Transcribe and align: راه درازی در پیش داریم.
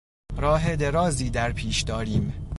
راه 0.37 0.75
درازی 0.75 1.29
در 1.29 1.51
پیش 1.51 1.81
داریم. 1.81 2.47